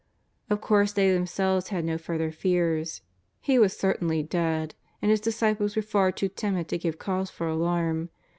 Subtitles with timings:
[0.49, 3.03] Of course they themselves had no further fears.
[3.39, 7.47] He was certainly dead, and His disciples were far too timid to give cause for
[7.47, 8.09] alarm.